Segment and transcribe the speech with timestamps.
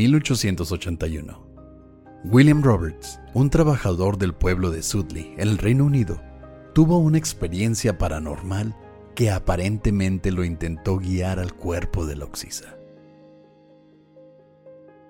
[0.00, 1.46] 1881,
[2.24, 6.22] William Roberts, un trabajador del pueblo de Sudley, en el Reino Unido,
[6.72, 8.74] tuvo una experiencia paranormal
[9.14, 12.78] que aparentemente lo intentó guiar al cuerpo de la Oxisa.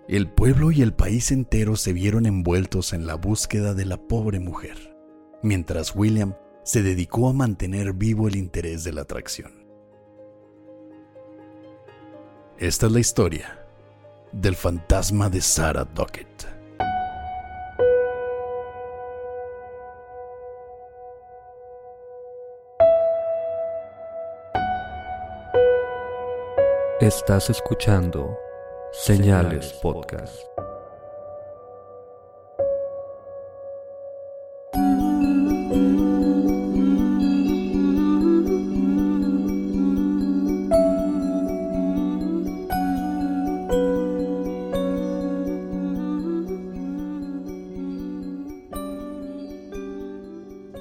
[0.09, 4.41] El pueblo y el país entero se vieron envueltos en la búsqueda de la pobre
[4.41, 4.97] mujer,
[5.41, 9.53] mientras William se dedicó a mantener vivo el interés de la atracción.
[12.59, 13.60] Esta es la historia
[14.33, 16.29] del fantasma de Sarah Dockett.
[27.01, 28.37] Estás escuchando
[28.93, 30.37] Señales Podcast.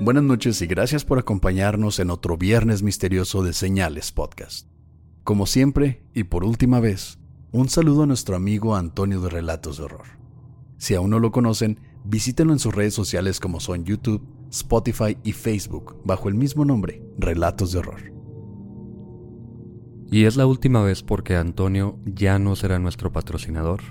[0.09, 4.67] Buenas noches y gracias por acompañarnos en otro viernes misterioso de Señales Podcast.
[5.23, 7.19] Como siempre, y por última vez,
[7.51, 10.07] un saludo a nuestro amigo Antonio de Relatos de Horror.
[10.79, 15.33] Si aún no lo conocen, visítenlo en sus redes sociales como son YouTube, Spotify y
[15.33, 18.11] Facebook, bajo el mismo nombre, Relatos de Horror.
[20.09, 23.81] Y es la última vez porque Antonio ya no será nuestro patrocinador.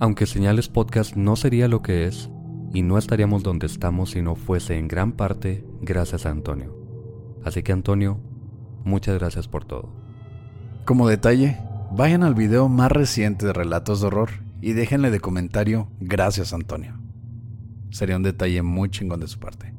[0.00, 2.28] Aunque Señales Podcast no sería lo que es,
[2.72, 6.76] y no estaríamos donde estamos si no fuese en gran parte gracias a Antonio.
[7.44, 8.18] Así que Antonio,
[8.84, 9.90] muchas gracias por todo.
[10.84, 11.58] Como detalle,
[11.92, 16.94] vayan al video más reciente de Relatos de Horror y déjenle de comentario gracias Antonio.
[17.90, 19.72] Sería un detalle muy chingón de su parte.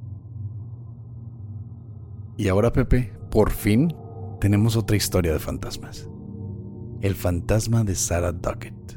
[2.37, 3.93] Y ahora Pepe, por fin
[4.39, 6.09] tenemos otra historia de fantasmas.
[7.01, 8.96] El fantasma de Sarah Duckett.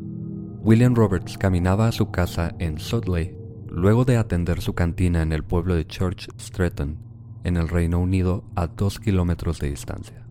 [0.63, 3.35] William Roberts caminaba a su casa en Sudley
[3.67, 6.97] luego de atender su cantina en el pueblo de Church Stretton,
[7.43, 10.23] en el Reino Unido, a dos kilómetros de distancia.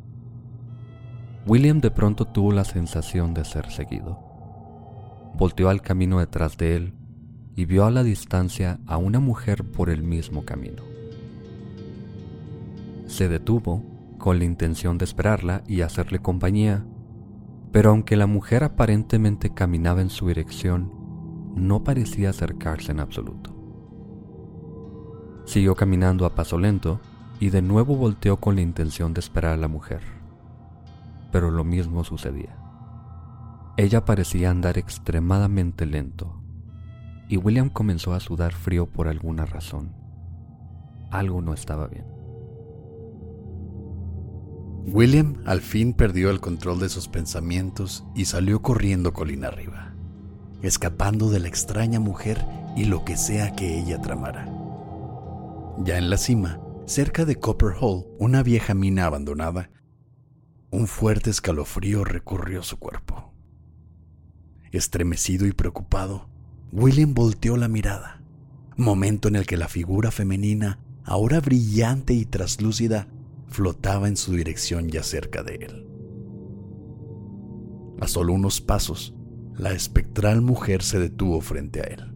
[1.46, 4.20] William de pronto tuvo la sensación de ser seguido.
[5.34, 6.94] Volteó al camino detrás de él
[7.56, 10.84] y vio a la distancia a una mujer por el mismo camino.
[13.06, 13.82] Se detuvo
[14.18, 16.84] con la intención de esperarla y hacerle compañía,
[17.72, 20.92] pero aunque la mujer aparentemente caminaba en su dirección,
[21.54, 23.54] no parecía acercarse en absoluto.
[25.44, 27.00] Siguió caminando a paso lento
[27.38, 30.02] y de nuevo volteó con la intención de esperar a la mujer,
[31.32, 32.56] pero lo mismo sucedía.
[33.76, 36.40] Ella parecía andar extremadamente lento
[37.28, 39.94] y William comenzó a sudar frío por alguna razón.
[41.10, 42.19] Algo no estaba bien.
[44.86, 49.94] William al fin perdió el control de sus pensamientos y salió corriendo colina arriba.
[50.62, 52.44] escapando de la extraña mujer
[52.76, 54.46] y lo que sea que ella tramara.
[55.78, 59.70] Ya en la cima, cerca de Copper Hall, una vieja mina abandonada,
[60.70, 63.32] un fuerte escalofrío recorrió su cuerpo.
[64.70, 66.28] Estremecido y preocupado,
[66.72, 68.22] William volteó la mirada,
[68.76, 73.08] momento en el que la figura femenina, ahora brillante y traslúcida,
[73.50, 75.86] flotaba en su dirección ya cerca de él.
[78.00, 79.14] A solo unos pasos,
[79.56, 82.14] la espectral mujer se detuvo frente a él.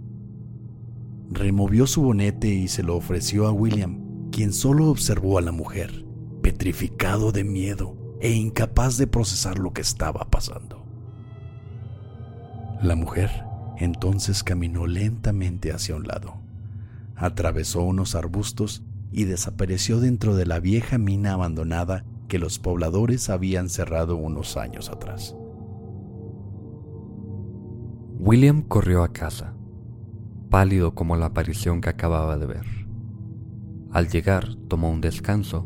[1.30, 6.06] Removió su bonete y se lo ofreció a William, quien solo observó a la mujer,
[6.40, 10.86] petrificado de miedo e incapaz de procesar lo que estaba pasando.
[12.82, 13.30] La mujer
[13.78, 16.36] entonces caminó lentamente hacia un lado,
[17.16, 18.82] atravesó unos arbustos
[19.14, 24.90] y desapareció dentro de la vieja mina abandonada que los pobladores habían cerrado unos años
[24.90, 25.36] atrás.
[28.18, 29.54] William corrió a casa,
[30.50, 32.66] pálido como la aparición que acababa de ver.
[33.92, 35.64] Al llegar tomó un descanso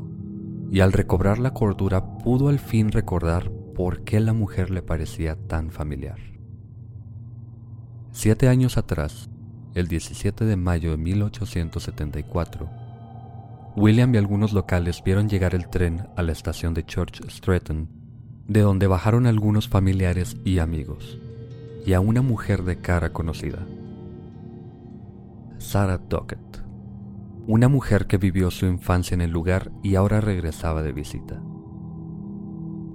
[0.70, 5.36] y al recobrar la cordura pudo al fin recordar por qué la mujer le parecía
[5.36, 6.18] tan familiar.
[8.12, 9.30] Siete años atrás,
[9.72, 12.87] el 17 de mayo de 1874,
[13.78, 17.88] William y algunos locales vieron llegar el tren a la estación de Church Stretton,
[18.46, 21.18] de donde bajaron algunos familiares y amigos,
[21.86, 23.66] y a una mujer de cara conocida,
[25.58, 26.62] Sarah Dockett,
[27.46, 31.40] una mujer que vivió su infancia en el lugar y ahora regresaba de visita.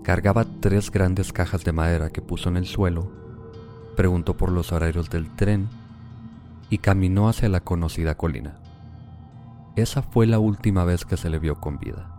[0.03, 3.23] Cargaba tres grandes cajas de madera que puso en el suelo
[3.93, 5.69] preguntó por los horarios del tren
[6.69, 8.59] y caminó hacia la conocida colina.
[9.75, 12.09] Esa fue la última vez que se le vio con vida.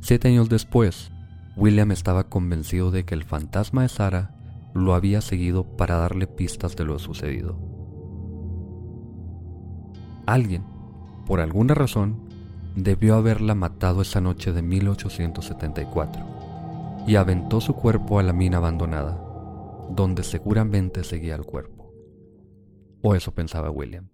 [0.00, 1.10] Siete años después,
[1.56, 4.34] William estaba convencido de que el fantasma de Sara
[4.74, 7.58] lo había seguido para darle pistas de lo sucedido.
[10.26, 10.64] Alguien,
[11.26, 12.28] por alguna razón,
[12.76, 19.30] debió haberla matado esa noche de 1874 y aventó su cuerpo a la mina abandonada
[19.90, 21.92] donde seguramente seguía el cuerpo.
[23.02, 24.08] O eso pensaba William.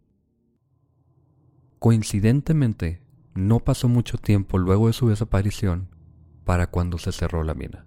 [1.87, 3.01] Coincidentemente,
[3.37, 5.89] no pasó mucho tiempo luego de su desaparición
[6.43, 7.87] para cuando se cerró la mina.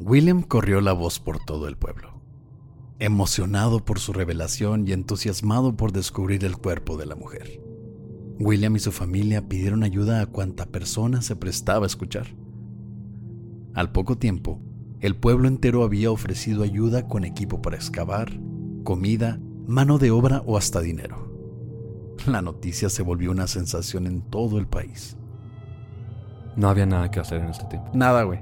[0.00, 2.20] William corrió la voz por todo el pueblo,
[2.98, 7.62] emocionado por su revelación y entusiasmado por descubrir el cuerpo de la mujer.
[8.40, 12.26] William y su familia pidieron ayuda a cuanta persona se prestaba a escuchar.
[13.72, 14.60] Al poco tiempo,
[14.98, 18.32] el pueblo entero había ofrecido ayuda con equipo para excavar,
[18.82, 21.32] comida, mano de obra o hasta dinero.
[22.26, 25.16] La noticia se volvió una sensación en todo el país.
[26.56, 27.90] No había nada que hacer en este tiempo.
[27.94, 28.40] Nada, güey.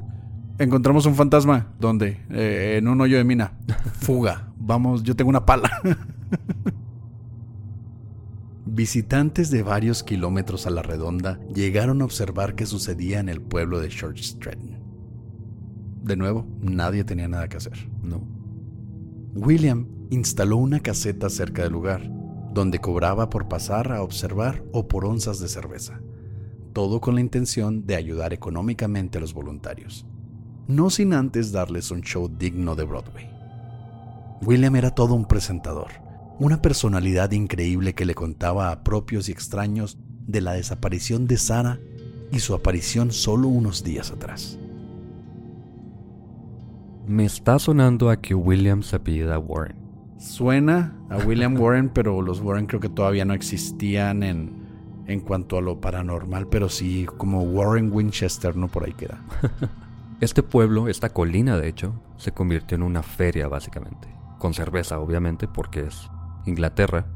[0.58, 1.68] Encontramos un fantasma.
[1.78, 2.20] ¿Dónde?
[2.30, 3.52] Eh, en un hoyo de mina.
[4.00, 4.52] Fuga.
[4.56, 5.70] Vamos, yo tengo una pala.
[8.66, 13.78] Visitantes de varios kilómetros a la redonda llegaron a observar qué sucedía en el pueblo
[13.78, 14.80] de Church Stretton.
[16.02, 17.88] De nuevo, nadie tenía nada que hacer.
[18.02, 18.33] No.
[19.36, 22.08] William instaló una caseta cerca del lugar,
[22.52, 26.00] donde cobraba por pasar a observar o por onzas de cerveza,
[26.72, 30.06] todo con la intención de ayudar económicamente a los voluntarios,
[30.68, 33.28] no sin antes darles un show digno de Broadway.
[34.40, 35.90] William era todo un presentador,
[36.38, 39.98] una personalidad increíble que le contaba a propios y extraños
[40.28, 41.80] de la desaparición de Sara
[42.30, 44.60] y su aparición solo unos días atrás.
[47.06, 49.76] Me está sonando a que William se apellida Warren.
[50.18, 54.52] Suena a William Warren, pero los Warren creo que todavía no existían en,
[55.06, 59.22] en cuanto a lo paranormal, pero sí como Warren Winchester, no por ahí queda.
[60.20, 64.08] Este pueblo, esta colina de hecho, se convirtió en una feria básicamente.
[64.38, 66.08] Con cerveza, obviamente, porque es
[66.46, 67.06] Inglaterra.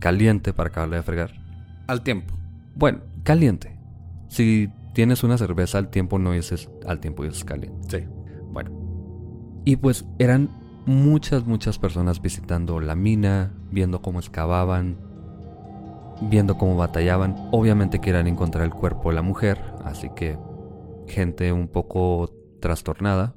[0.00, 1.32] Caliente para acabarle de fregar.
[1.86, 2.34] Al tiempo.
[2.74, 3.78] Bueno, caliente.
[4.28, 8.00] Si tienes una cerveza al tiempo, no dices al tiempo dices caliente.
[8.00, 8.06] Sí.
[8.50, 8.70] Bueno,
[9.64, 10.50] y pues eran
[10.86, 14.98] muchas, muchas personas visitando la mina, viendo cómo excavaban,
[16.22, 17.36] viendo cómo batallaban.
[17.52, 20.38] Obviamente querían encontrar el cuerpo de la mujer, así que
[21.06, 23.34] gente un poco trastornada.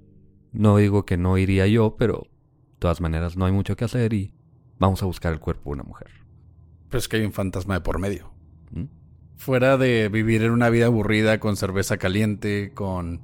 [0.51, 2.27] No digo que no iría yo, pero
[2.73, 4.33] de todas maneras no hay mucho que hacer y
[4.79, 6.09] vamos a buscar el cuerpo de una mujer.
[6.89, 8.31] Pero es que hay un fantasma de por medio.
[8.71, 8.85] ¿Mm?
[9.37, 13.21] Fuera de vivir en una vida aburrida con cerveza caliente, con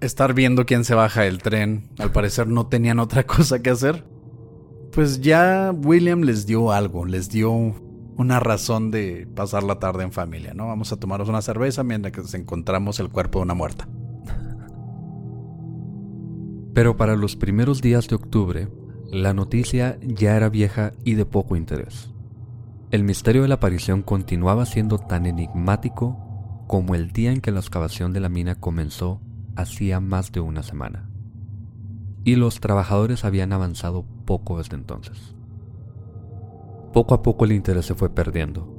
[0.00, 1.88] estar viendo quién se baja del tren.
[1.98, 4.04] Al parecer no tenían otra cosa que hacer.
[4.92, 7.52] Pues ya William les dio algo, les dio
[8.16, 10.68] una razón de pasar la tarde en familia, ¿no?
[10.68, 13.88] Vamos a tomarnos una cerveza mientras que encontramos el cuerpo de una muerta.
[16.72, 18.68] Pero para los primeros días de octubre,
[19.10, 22.10] la noticia ya era vieja y de poco interés.
[22.90, 26.18] El misterio de la aparición continuaba siendo tan enigmático
[26.66, 29.20] como el día en que la excavación de la mina comenzó
[29.56, 31.08] hacía más de una semana.
[32.24, 35.34] Y los trabajadores habían avanzado poco desde entonces.
[36.92, 38.72] Poco a poco el interés se fue perdiendo.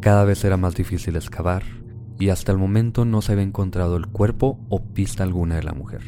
[0.00, 1.62] Cada vez era más difícil excavar
[2.18, 5.72] y hasta el momento no se había encontrado el cuerpo o pista alguna de la
[5.72, 6.02] mujer.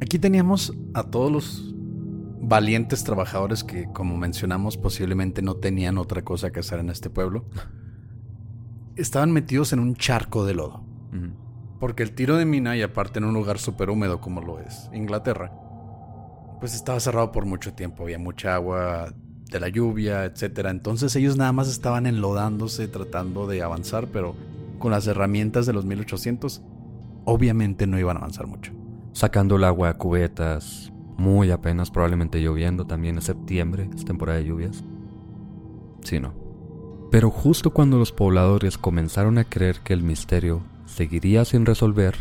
[0.00, 1.74] Aquí teníamos a todos los
[2.40, 7.44] valientes trabajadores que, como mencionamos, posiblemente no tenían otra cosa que hacer en este pueblo.
[8.96, 10.84] Estaban metidos en un charco de lodo.
[11.80, 14.88] Porque el tiro de mina, y aparte en un lugar súper húmedo como lo es
[14.92, 15.50] Inglaterra,
[16.60, 18.04] pues estaba cerrado por mucho tiempo.
[18.04, 19.12] Había mucha agua
[19.50, 20.66] de la lluvia, etc.
[20.68, 24.36] Entonces ellos nada más estaban enlodándose, tratando de avanzar, pero
[24.78, 26.62] con las herramientas de los 1800,
[27.24, 28.72] obviamente no iban a avanzar mucho.
[29.12, 34.44] Sacando el agua a cubetas, muy apenas, probablemente lloviendo también en septiembre, es temporada de
[34.44, 34.84] lluvias.
[36.02, 36.34] Sí, no.
[37.10, 42.16] Pero justo cuando los pobladores comenzaron a creer que el misterio seguiría sin resolver,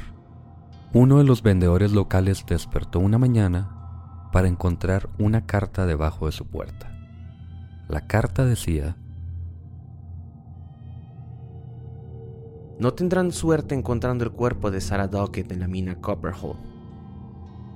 [0.93, 6.45] uno de los vendedores locales despertó una mañana para encontrar una carta debajo de su
[6.45, 6.95] puerta.
[7.87, 8.95] La carta decía,
[12.77, 16.59] No tendrán suerte encontrando el cuerpo de Sarah Dockett en la mina Copperhole.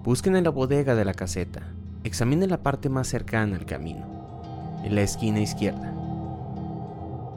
[0.03, 1.73] Busquen en la bodega de la caseta.
[2.03, 5.93] Examinen la parte más cercana al camino, en la esquina izquierda.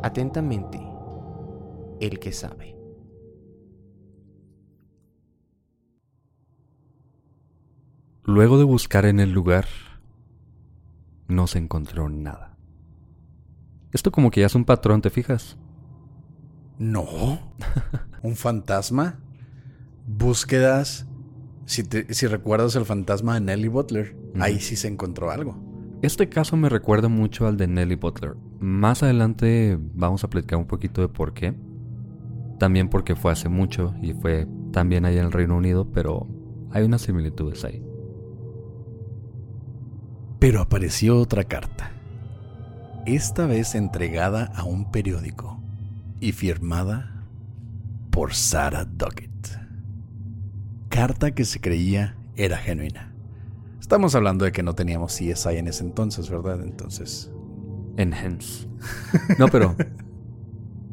[0.02, 0.80] Atentamente,
[2.00, 2.75] el que sabe.
[8.26, 9.66] Luego de buscar en el lugar,
[11.28, 12.56] no se encontró nada.
[13.92, 15.56] Esto como que ya es un patrón, ¿te fijas?
[16.76, 17.38] No.
[18.24, 19.20] ¿Un fantasma?
[20.08, 21.06] Búsquedas.
[21.66, 25.56] Si, si recuerdas el fantasma de Nellie Butler, ahí sí se encontró algo.
[26.02, 28.34] Este caso me recuerda mucho al de Nellie Butler.
[28.58, 31.54] Más adelante vamos a platicar un poquito de por qué.
[32.58, 36.26] También porque fue hace mucho y fue también allá en el Reino Unido, pero
[36.72, 37.86] hay unas similitudes ahí.
[40.38, 41.92] Pero apareció otra carta,
[43.06, 45.60] esta vez entregada a un periódico
[46.20, 47.24] y firmada
[48.10, 49.30] por Sarah Duckett.
[50.88, 53.12] Carta que se creía era genuina.
[53.80, 56.62] Estamos hablando de que no teníamos CSI en ese entonces, ¿verdad?
[56.62, 57.30] Entonces...
[57.96, 58.66] Enhance.
[59.38, 59.76] No, pero...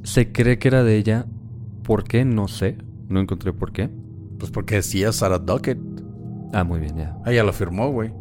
[0.04, 1.26] se cree que era de ella.
[1.84, 2.24] ¿Por qué?
[2.24, 2.78] No sé.
[3.10, 3.90] No encontré por qué.
[4.38, 5.80] Pues porque decía Sarah Duckett.
[6.54, 7.18] Ah, muy bien, ya.
[7.26, 8.14] Ella lo firmó, güey.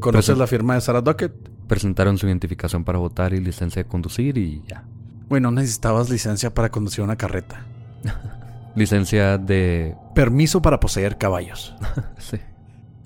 [0.00, 1.32] ¿Conoces la firma de Sarah Duckett?
[1.66, 4.84] Presentaron su identificación para votar y licencia de conducir y ya.
[5.28, 7.66] Bueno, necesitabas licencia para conducir una carreta.
[8.76, 9.96] licencia de...
[10.14, 11.74] Permiso para poseer caballos.
[12.18, 12.38] sí.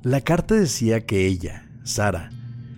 [0.02, 2.30] La carta decía que ella, Sara,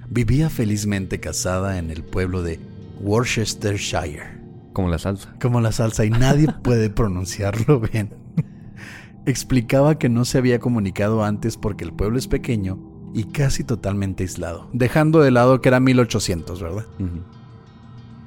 [0.09, 2.61] vivía felizmente casada en el pueblo de
[3.01, 4.39] Worcestershire.
[4.73, 5.35] Como la salsa.
[5.41, 8.15] Como la salsa y nadie puede pronunciarlo bien.
[9.27, 14.23] Explicaba que no se había comunicado antes porque el pueblo es pequeño y casi totalmente
[14.23, 16.87] aislado, dejando de lado que era 1800, ¿verdad?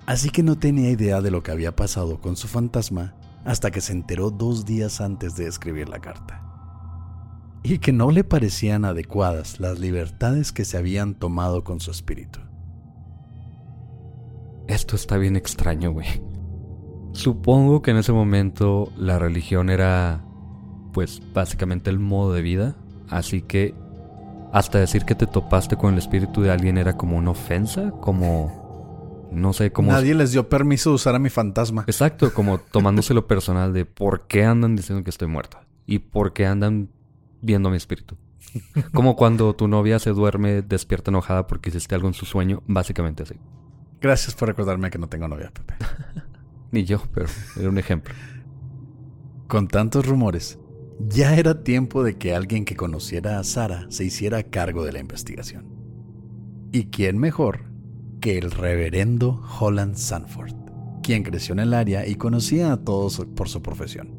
[0.05, 3.81] Así que no tenía idea de lo que había pasado con su fantasma hasta que
[3.81, 6.41] se enteró dos días antes de escribir la carta.
[7.63, 12.39] Y que no le parecían adecuadas las libertades que se habían tomado con su espíritu.
[14.67, 16.07] Esto está bien extraño, güey.
[17.13, 20.25] Supongo que en ese momento la religión era,
[20.91, 22.75] pues, básicamente el modo de vida.
[23.09, 23.75] Así que
[24.53, 28.61] hasta decir que te topaste con el espíritu de alguien era como una ofensa, como...
[29.31, 29.91] No sé cómo...
[29.91, 31.85] Nadie les dio permiso de usar a mi fantasma.
[31.87, 36.45] Exacto, como tomándoselo personal de por qué andan diciendo que estoy muerta y por qué
[36.45, 36.89] andan
[37.41, 38.15] viendo a mi espíritu.
[38.93, 43.23] Como cuando tu novia se duerme despierta enojada porque hiciste algo en su sueño, básicamente
[43.23, 43.35] así.
[43.99, 45.73] Gracias por recordarme que no tengo novia, Pepe.
[46.71, 47.25] Ni yo, pero
[47.59, 48.13] era un ejemplo.
[49.47, 50.59] Con tantos rumores,
[50.99, 54.99] ya era tiempo de que alguien que conociera a Sara se hiciera cargo de la
[54.99, 55.65] investigación.
[56.71, 57.65] ¿Y quién mejor
[58.19, 60.53] que el reverendo Holland Sanford,
[61.03, 64.15] quien creció en el área y conocía a todos por su profesión?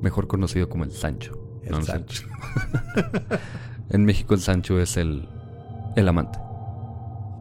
[0.00, 1.60] Mejor conocido como el Sancho.
[1.62, 2.26] El Sancho.
[3.90, 5.28] en México el Sancho es el,
[5.96, 6.38] el amante.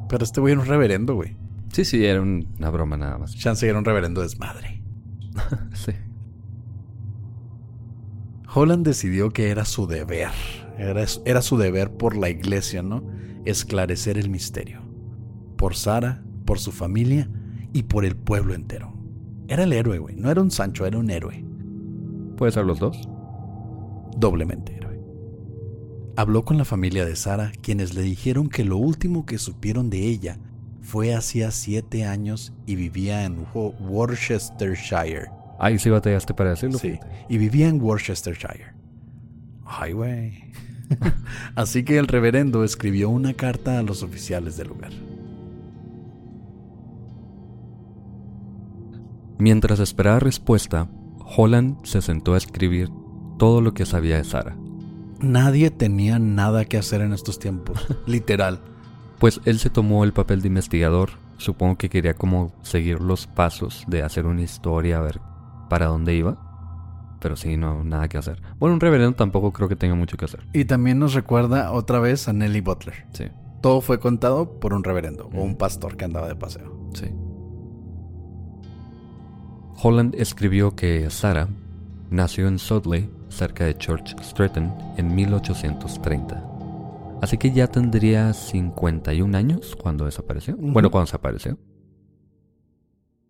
[0.09, 1.35] Pero este güey era un reverendo, güey.
[1.71, 3.35] Sí, sí, era una broma nada más.
[3.35, 4.81] Chance era un reverendo desmadre.
[5.73, 5.91] sí.
[8.55, 10.29] Holland decidió que era su deber,
[10.77, 13.03] era, era, su deber por la iglesia, ¿no?
[13.43, 14.81] Esclarecer el misterio.
[15.57, 17.29] Por Sara, por su familia
[17.73, 18.93] y por el pueblo entero.
[19.49, 20.15] Era el héroe, güey.
[20.15, 21.45] No era un Sancho, era un héroe.
[22.37, 22.97] ¿Puede ser los dos?
[24.17, 24.99] Doblemente héroe.
[26.15, 30.07] Habló con la familia de Sara, quienes le dijeron que lo último que supieron de
[30.07, 30.39] ella
[30.81, 35.29] fue hacía siete años y vivía en Wo- Worcestershire.
[35.59, 36.77] Ahí sí batallaste para decirlo.
[36.77, 38.73] Sí, y vivía en Worcestershire.
[39.65, 40.51] Ay, güey.
[41.55, 44.91] Así que el reverendo escribió una carta a los oficiales del lugar.
[49.37, 50.87] Mientras esperaba respuesta,
[51.19, 52.89] Holland se sentó a escribir
[53.37, 54.55] todo lo que sabía de Sara.
[55.19, 58.61] Nadie tenía nada que hacer en estos tiempos, literal.
[59.19, 61.11] Pues él se tomó el papel de investigador.
[61.37, 65.19] Supongo que quería como seguir los pasos de hacer una historia, a ver
[65.75, 66.37] para dónde iba.
[67.19, 68.41] Pero sí, no, nada que hacer.
[68.59, 70.47] Bueno, un reverendo tampoco creo que tenga mucho que hacer.
[70.53, 73.05] Y también nos recuerda otra vez a Nellie Butler.
[73.11, 73.25] Sí,
[73.61, 75.55] Todo fue contado por un reverendo o un Mm.
[75.57, 76.71] pastor que andaba de paseo.
[76.93, 77.07] sí.
[79.83, 81.49] Holland escribió que Sara
[82.09, 86.41] nació en Sudley, cerca de Church Stretton, en 1830.
[87.21, 90.55] Así que ya tendría 51 años cuando desapareció.
[90.57, 91.57] Bueno, cuando desapareció.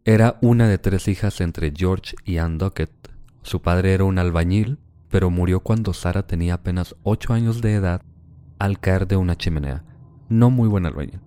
[0.07, 2.91] Era una de tres hijas entre George y Ann Duckett.
[3.41, 4.77] Su padre era un albañil,
[5.09, 8.03] pero murió cuando Sara tenía apenas 8 años de edad
[8.59, 9.83] al caer de una chimenea.
[10.29, 11.21] No muy buen albañil.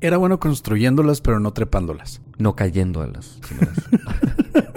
[0.00, 2.20] Era bueno construyéndolas, pero no trepándolas.
[2.36, 3.78] No cayendo a las chimeneas.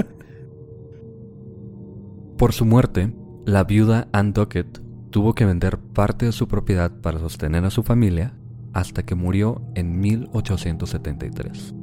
[2.38, 3.16] Por su muerte,
[3.48, 7.82] la viuda Ann Duckett tuvo que vender parte de su propiedad para sostener a su
[7.82, 8.38] familia
[8.74, 11.74] hasta que murió en 1873.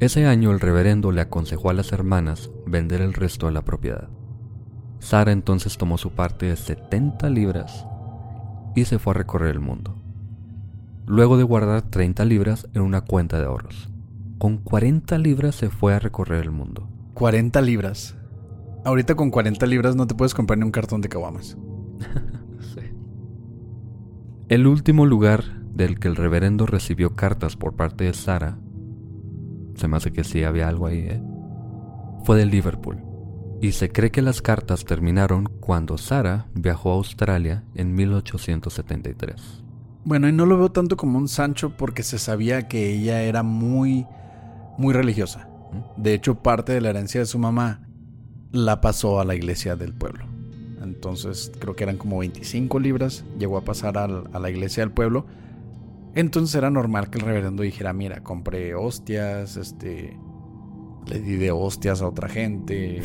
[0.00, 4.08] Ese año el reverendo le aconsejó a las hermanas vender el resto de la propiedad.
[4.98, 7.86] Sara entonces tomó su parte de 70 libras
[8.74, 9.96] y se fue a recorrer el mundo.
[11.06, 13.90] Luego de guardar 30 libras en una cuenta de ahorros.
[14.38, 16.88] Con 40 libras se fue a recorrer el mundo.
[17.14, 18.16] 40 libras.
[18.84, 21.56] Ahorita con 40 libras no te puedes comprar ni un cartón de caguamas.
[24.48, 28.58] El último lugar del que el reverendo recibió cartas por parte de Sara,
[29.76, 31.22] se me hace que sí había algo ahí, ¿eh?
[32.24, 32.98] fue de Liverpool.
[33.60, 39.62] Y se cree que las cartas terminaron cuando Sara viajó a Australia en 1873.
[40.04, 43.42] Bueno, y no lo veo tanto como un Sancho porque se sabía que ella era
[43.42, 44.06] muy,
[44.76, 45.48] muy religiosa.
[45.96, 47.80] De hecho, parte de la herencia de su mamá
[48.52, 50.26] la pasó a la iglesia del pueblo.
[50.82, 53.24] Entonces, creo que eran como 25 libras.
[53.38, 55.24] Llegó a pasar al- a la iglesia del pueblo.
[56.14, 60.16] Entonces era normal que el reverendo dijera, mira, compré hostias, este...
[61.06, 63.02] Le di de hostias a otra gente.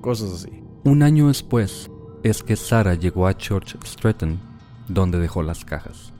[0.00, 0.62] Cosas así.
[0.84, 1.90] Un año después
[2.22, 4.40] es que Sara llegó a Church Stretton,
[4.88, 6.14] donde dejó las cajas.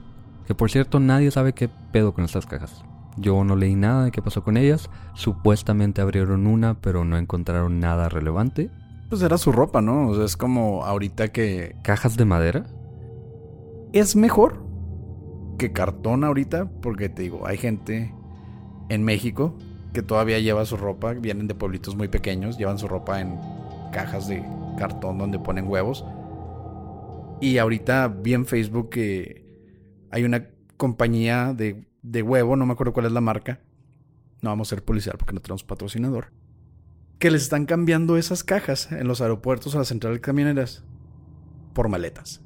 [0.47, 2.85] Que por cierto nadie sabe qué pedo con estas cajas.
[3.17, 4.91] Yo no leí nada de qué pasó con ellas.
[5.15, 8.71] Supuestamente abrieron una, pero no encontraron nada relevante.
[9.09, 10.09] Pues era su ropa, ¿no?
[10.09, 12.67] O sea, es como ahorita que ¿Cajas de madera?
[13.93, 14.63] es mejor
[15.61, 18.15] que cartón ahorita, porque te digo, hay gente
[18.89, 19.59] en México
[19.93, 23.39] que todavía lleva su ropa, vienen de pueblitos muy pequeños, llevan su ropa en
[23.93, 24.43] cajas de
[24.79, 26.03] cartón donde ponen huevos.
[27.43, 29.45] Y ahorita vi en Facebook que
[30.11, 30.47] hay una
[30.79, 33.61] compañía de, de huevo, no me acuerdo cuál es la marca,
[34.41, 36.33] no vamos a ser policial porque no tenemos patrocinador,
[37.19, 40.85] que les están cambiando esas cajas en los aeropuertos a las centrales camioneras
[41.75, 42.41] por maletas.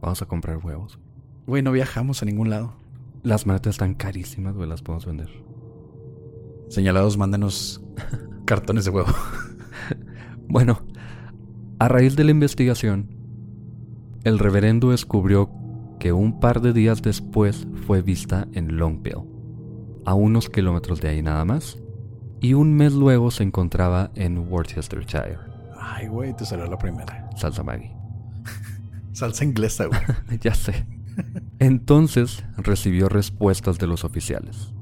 [0.00, 1.00] Vamos a comprar huevos.
[1.46, 2.74] Güey, no viajamos a ningún lado.
[3.22, 5.30] Las maletas están carísimas, güey, las podemos vender.
[6.68, 7.82] Señalados, mándenos
[8.44, 9.08] cartones de huevo.
[10.48, 10.78] Bueno,
[11.80, 13.10] a raíz de la investigación,
[14.22, 15.50] el reverendo descubrió
[15.98, 19.24] que un par de días después fue vista en Longville,
[20.04, 21.78] a unos kilómetros de ahí nada más,
[22.40, 25.38] y un mes luego se encontraba en Worcestershire,
[25.78, 27.28] Ay, güey, te salió la primera.
[27.36, 27.92] Salsa Maggie.
[29.12, 30.00] Salsa inglesa, güey.
[30.40, 30.86] ya sé.
[31.58, 34.72] Entonces recibió respuestas de los oficiales.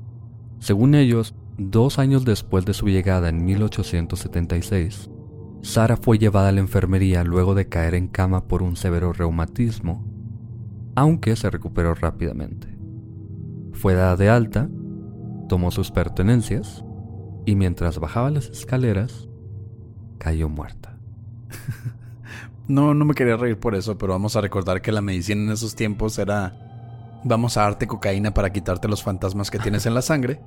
[0.59, 5.11] Según ellos, dos años después de su llegada en 1876,
[5.63, 10.05] Sara fue llevada a la enfermería luego de caer en cama por un severo reumatismo,
[10.95, 12.69] aunque se recuperó rápidamente.
[13.73, 14.69] Fue dada de alta,
[15.49, 16.85] tomó sus pertenencias
[17.47, 19.29] y mientras bajaba las escaleras,
[20.19, 20.99] cayó muerta.
[22.67, 25.51] No, no me quería reír por eso, pero vamos a recordar que la medicina en
[25.51, 26.57] esos tiempos era.
[27.25, 30.41] Vamos a darte cocaína para quitarte los fantasmas que tienes en la sangre.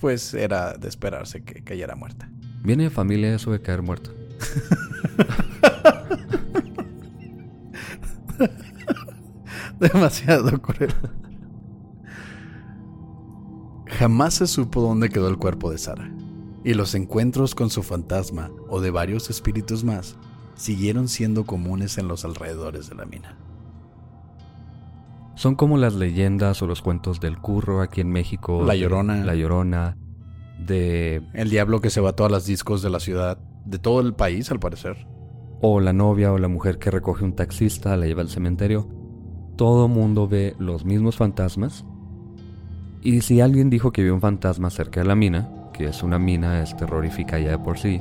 [0.00, 2.30] Pues era de esperarse que cayera muerta.
[2.62, 4.10] Viene de familia eso de caer muerta.
[9.80, 10.94] Demasiado cruel.
[13.86, 16.10] Jamás se supo dónde quedó el cuerpo de Sara.
[16.64, 20.16] Y los encuentros con su fantasma o de varios espíritus más
[20.54, 23.36] siguieron siendo comunes en los alrededores de la mina.
[25.34, 28.62] Son como las leyendas o los cuentos del curro aquí en México.
[28.64, 29.24] La Llorona.
[29.24, 29.96] La Llorona.
[30.58, 31.22] De...
[31.32, 34.14] El diablo que se va a todas las discos de la ciudad, de todo el
[34.14, 35.06] país al parecer.
[35.60, 38.88] O la novia o la mujer que recoge un taxista, la lleva al cementerio.
[39.56, 41.84] Todo mundo ve los mismos fantasmas.
[43.00, 46.18] Y si alguien dijo que vio un fantasma cerca de la mina, que es una
[46.18, 48.00] mina, es terrorífica ya de por sí,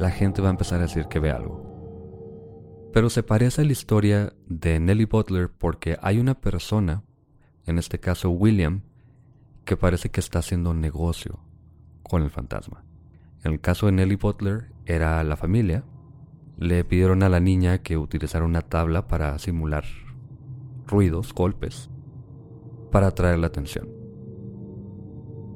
[0.00, 1.65] la gente va a empezar a decir que ve algo.
[2.96, 7.02] Pero se parece a la historia de Nellie Butler porque hay una persona,
[7.66, 8.84] en este caso William,
[9.66, 11.38] que parece que está haciendo negocio
[12.02, 12.86] con el fantasma.
[13.44, 15.84] En el caso de Nellie Butler era la familia.
[16.56, 19.84] Le pidieron a la niña que utilizara una tabla para simular
[20.86, 21.90] ruidos, golpes,
[22.90, 23.90] para atraer la atención.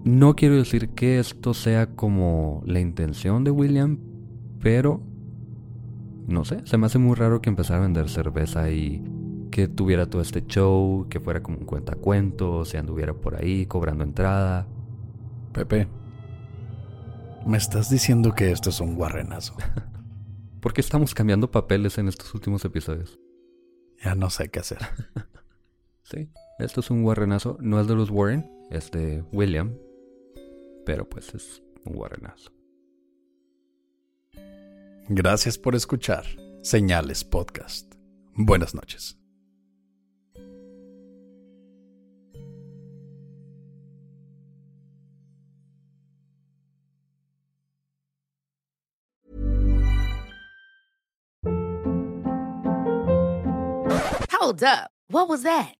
[0.05, 3.99] No quiero decir que esto sea como la intención de William,
[4.61, 5.10] pero
[6.27, 9.03] no sé, se me hace muy raro que empezara a vender cerveza y
[9.51, 14.05] que tuviera todo este show, que fuera como un cuentacuentos, se anduviera por ahí cobrando
[14.05, 14.67] entrada.
[15.53, 15.89] Pepe,
[17.47, 19.57] me estás diciendo que esto es un guarrenazo.
[20.61, 23.19] ¿Por qué estamos cambiando papeles en estos últimos episodios?
[24.03, 24.79] Ya no sé qué hacer.
[26.03, 26.29] Sí,
[26.59, 29.77] esto es un guarrenazo, no es de los Warren, es de William,
[30.85, 32.51] pero pues es un guarrenazo.
[35.09, 36.25] Gracias por escuchar
[36.63, 37.95] Señales Podcast.
[38.35, 39.17] Buenas noches.
[54.33, 54.91] Hold up.
[55.09, 55.80] What was that?